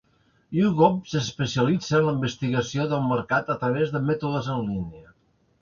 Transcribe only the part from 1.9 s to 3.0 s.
en la investigació